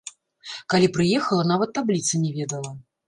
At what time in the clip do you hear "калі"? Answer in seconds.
0.73-0.87